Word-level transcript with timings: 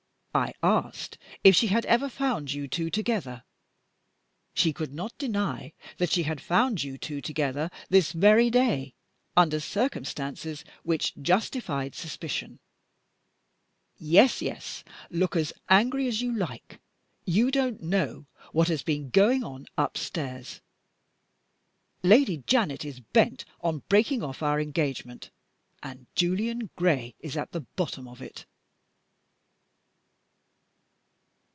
I 0.33 0.53
asked 0.63 1.17
if 1.43 1.57
she 1.57 1.67
had 1.67 1.85
ever 1.87 2.07
found 2.07 2.53
you 2.53 2.65
two 2.65 2.89
together. 2.89 3.43
She 4.53 4.71
could 4.71 4.93
not 4.93 5.17
deny 5.17 5.73
that 5.97 6.09
she 6.09 6.23
had 6.23 6.39
found 6.39 6.81
you 6.85 6.97
together, 6.97 7.69
this 7.89 8.13
very 8.13 8.49
day, 8.49 8.95
under 9.35 9.59
circumstances 9.59 10.63
which 10.83 11.17
justified 11.21 11.95
suspicion. 11.95 12.59
Yes! 13.97 14.41
yes! 14.41 14.85
Look 15.09 15.35
as 15.35 15.51
angry 15.67 16.07
as 16.07 16.21
you 16.21 16.33
like! 16.33 16.79
you 17.25 17.51
don't 17.51 17.81
know 17.83 18.25
what 18.53 18.69
has 18.69 18.83
been 18.83 19.09
going 19.09 19.43
on 19.43 19.65
upstairs. 19.77 20.61
Lady 22.03 22.37
Janet 22.47 22.85
is 22.85 23.01
bent 23.01 23.43
on 23.59 23.83
breaking 23.89 24.23
off 24.23 24.41
our 24.41 24.61
engagement 24.61 25.29
and 25.83 26.07
Julian 26.15 26.69
Gray 26.77 27.15
is 27.19 27.35
at 27.35 27.51
the 27.51 27.65
bottom 27.75 28.07
of 28.07 28.21
it." 28.21 28.45